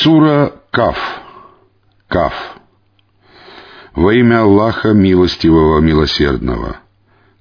[0.00, 0.96] Сура Каф.
[2.08, 2.32] Каф.
[3.94, 6.78] Во имя Аллаха Милостивого Милосердного.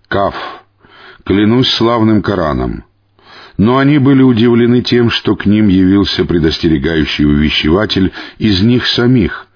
[0.10, 0.36] Каф.
[1.26, 2.84] Клянусь славным Кораном.
[3.58, 9.48] Но они были удивлены тем, что к ним явился предостерегающий увещеватель из них самих.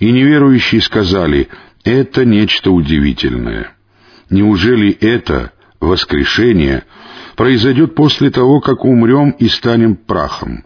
[0.00, 1.48] И неверующие сказали,
[1.84, 3.70] это нечто удивительное.
[4.28, 6.82] Неужели это, воскрешение,
[7.36, 10.64] произойдет после того, как умрем и станем прахом?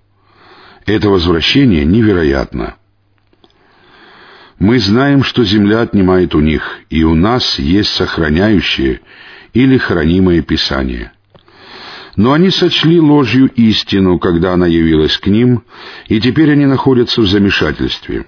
[0.88, 2.76] Это возвращение невероятно.
[4.58, 9.02] Мы знаем, что земля отнимает у них, и у нас есть сохраняющее
[9.52, 11.12] или хранимое Писание.
[12.16, 15.62] Но они сочли ложью истину, когда она явилась к ним,
[16.06, 18.24] и теперь они находятся в замешательстве.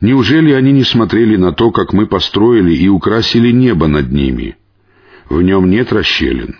[0.00, 4.56] Неужели они не смотрели на то, как мы построили и украсили небо над ними?
[5.28, 6.58] В нем нет расщелин.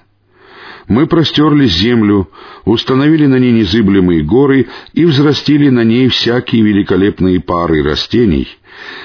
[0.90, 2.28] Мы простерли землю,
[2.64, 8.48] установили на ней незыблемые горы и взрастили на ней всякие великолепные пары растений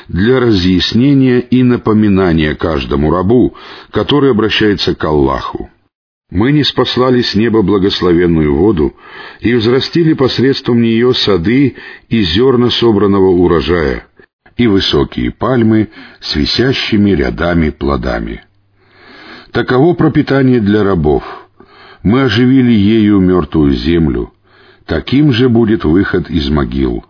[0.07, 3.53] для разъяснения и напоминания каждому рабу,
[3.91, 5.69] который обращается к Аллаху.
[6.31, 8.95] Мы не спаслали с неба благословенную воду
[9.39, 11.75] и взрастили посредством нее сады
[12.09, 14.07] и зерна собранного урожая,
[14.57, 18.43] и высокие пальмы с висящими рядами плодами.
[19.51, 21.23] Таково пропитание для рабов—
[22.05, 24.31] мы оживили ею мертвую землю.
[24.85, 27.03] Таким же будет выход из могил.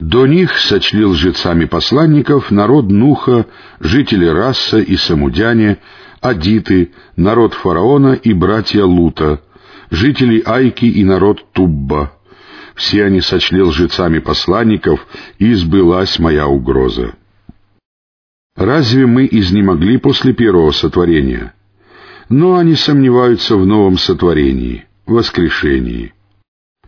[0.00, 3.46] До них сочли лжецами посланников народ Нуха,
[3.78, 5.78] жители Расса и Самудяне,
[6.20, 9.40] Адиты, народ фараона и братья Лута,
[9.90, 12.12] жители Айки и народ Тубба.
[12.74, 15.06] Все они сочли лжецами посланников,
[15.38, 17.14] и сбылась моя угроза.
[18.56, 21.54] Разве мы изнемогли после первого сотворения?
[22.28, 26.12] Но они сомневаются в новом сотворении, воскрешении.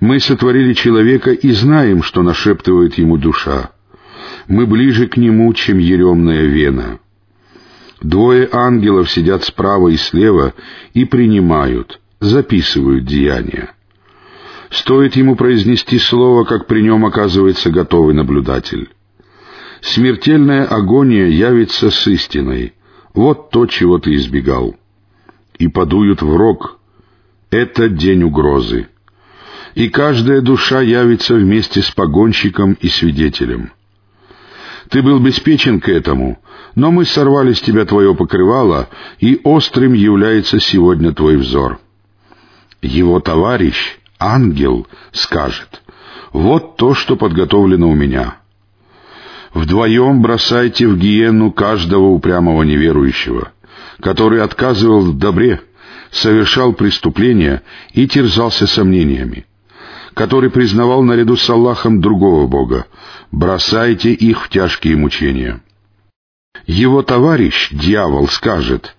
[0.01, 3.71] Мы сотворили человека и знаем, что нашептывает ему душа.
[4.49, 7.01] Мы ближе к нему, чем еремная вена.
[8.03, 10.55] Двое ангелов сидят справа и слева
[10.93, 13.71] и принимают, записывают деяния.
[14.71, 18.91] Стоит ему произнести слово, как при нем оказывается готовый наблюдатель.
[19.81, 22.75] Смертельная агония явится с истиной.
[23.15, 24.77] Вот то, чего ты избегал
[25.59, 26.79] и подуют в рог.
[27.51, 28.89] Это день угрозы.
[29.75, 33.73] И каждая душа явится вместе с погонщиком и свидетелем.
[34.91, 36.39] Ты был беспечен к этому,
[36.75, 41.79] но мы сорвали с тебя твое покрывало, и острым является сегодня твой взор.
[42.83, 45.83] Его товарищ, ангел, скажет,
[46.33, 48.37] «Вот то, что подготовлено у меня».
[49.55, 53.53] Вдвоем бросайте в гиену каждого упрямого неверующего—
[54.01, 55.61] который отказывал в добре,
[56.11, 57.63] совершал преступления
[57.93, 59.47] и терзался сомнениями,
[60.15, 62.87] который признавал наряду с Аллахом другого Бога,
[63.33, 65.61] бросайте их в тяжкие мучения.
[66.67, 68.97] Его товарищ, дьявол, скажет,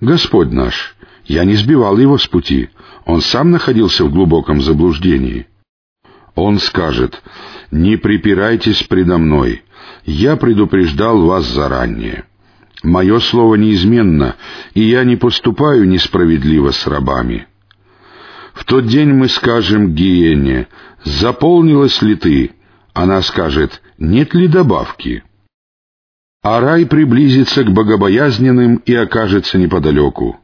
[0.00, 0.96] «Господь наш,
[1.26, 2.70] я не сбивал его с пути,
[3.04, 5.46] он сам находился в глубоком заблуждении».
[6.34, 7.22] Он скажет,
[7.70, 9.62] «Не припирайтесь предо мной,
[10.04, 12.24] я предупреждал вас заранее».
[12.82, 14.36] Мое слово неизменно,
[14.72, 17.46] и я не поступаю несправедливо с рабами.
[18.54, 20.68] В тот день мы скажем Гиене,
[21.04, 22.52] заполнилась ли ты?
[22.94, 25.22] Она скажет, нет ли добавки?
[26.42, 30.40] А рай приблизится к богобоязненным и окажется неподалеку.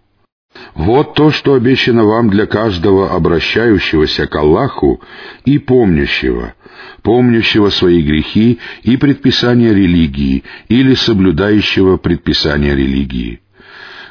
[0.75, 5.00] Вот то, что обещано вам для каждого обращающегося к Аллаху
[5.44, 6.55] и помнящего,
[7.03, 13.41] помнящего свои грехи и предписания религии или соблюдающего предписания религии,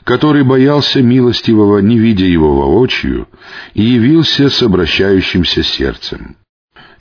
[0.04, 3.28] который боялся милостивого, не видя его воочию,
[3.74, 6.36] и явился с обращающимся сердцем.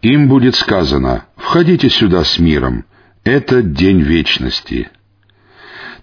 [0.02, 2.84] Им будет сказано «Входите сюда с миром,
[3.24, 4.90] это день вечности».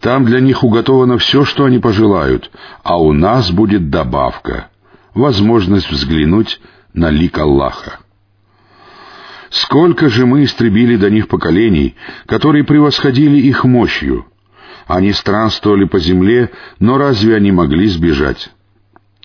[0.01, 2.49] Там для них уготовано все, что они пожелают,
[2.83, 4.69] а у нас будет добавка—
[5.13, 6.59] возможность взглянуть
[6.93, 7.99] на лик Аллаха.
[9.51, 14.25] Сколько же мы истребили до них поколений, которые превосходили их мощью.
[14.87, 16.49] Они странствовали по земле,
[16.79, 18.49] но разве они могли сбежать?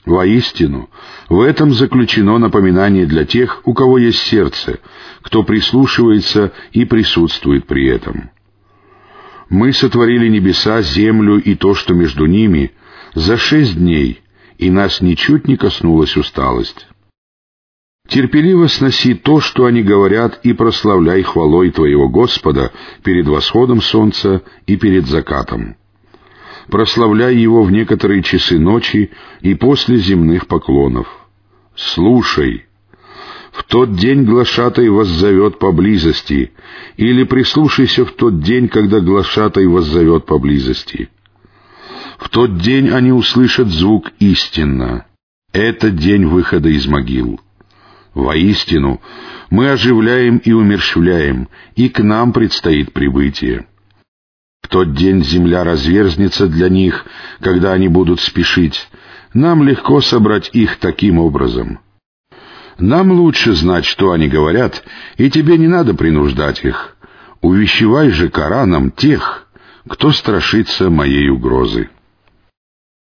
[0.05, 0.91] Воистину,
[1.29, 4.79] в этом заключено напоминание для тех, у кого есть сердце,
[5.23, 8.31] кто прислушивается и присутствует при этом.
[9.49, 12.73] Мы сотворили небеса, землю и то, что между ними,
[13.15, 14.23] за шесть дней,
[14.59, 16.89] и нас ничуть не коснулась усталость.
[18.09, 22.73] Терпеливо сноси то, что они говорят, и прославляй хвалой Твоего Господа
[23.03, 25.77] перед восходом солнца и перед закатом.
[26.69, 29.11] Прославляй Его в некоторые часы ночи
[29.41, 31.09] и после земных поклонов.
[31.75, 32.67] Слушай,
[33.76, 36.52] тот день глашатай воззовет поблизости,
[36.96, 41.11] или прислушайся в тот день, когда глашатай воззовет поблизости.
[42.17, 45.05] В тот день они услышат звук истинно.
[45.52, 47.38] Это день выхода из могил.
[48.14, 49.02] Воистину,
[49.50, 53.67] мы оживляем и умерщвляем, и к нам предстоит прибытие.
[54.62, 57.05] В тот день земля разверзнется для них,
[57.40, 58.88] когда они будут спешить.
[59.34, 61.81] Нам легко собрать их таким образом.
[62.78, 64.84] Нам лучше знать, что они говорят,
[65.17, 66.96] и тебе не надо принуждать их.
[67.40, 69.46] Увещевай же Кораном тех,
[69.88, 71.88] кто страшится моей угрозы.